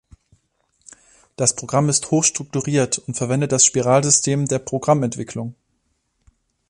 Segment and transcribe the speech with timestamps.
[1.35, 5.53] Das Programm ist hoch strukturiert und verwendet das Spiralsystem der Programmentwicklung.